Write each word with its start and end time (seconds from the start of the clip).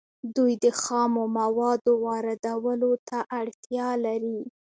دوی 0.35 0.53
د 0.63 0.65
خامو 0.81 1.23
موادو 1.39 1.91
واردولو 2.05 2.91
ته 3.07 3.17
اړتیا 3.39 3.89
لري 4.05 4.39